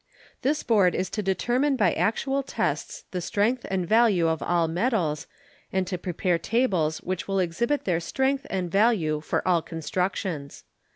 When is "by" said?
1.75-1.93